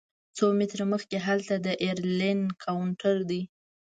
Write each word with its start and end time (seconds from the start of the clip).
څو 0.35 0.45
متره 0.57 0.85
مخکې 0.93 1.17
هلته 1.27 1.53
د 1.65 1.67
ایرلاین 1.83 2.39
کاونټر 2.63 3.17
دی. 3.29 3.41